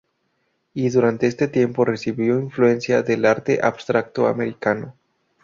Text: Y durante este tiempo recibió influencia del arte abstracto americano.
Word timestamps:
Y 0.73 0.89
durante 0.89 1.27
este 1.27 1.47
tiempo 1.47 1.85
recibió 1.85 2.39
influencia 2.39 3.03
del 3.03 3.23
arte 3.23 3.59
abstracto 3.61 4.25
americano. 4.25 4.95